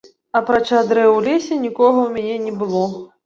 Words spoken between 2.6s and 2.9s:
было.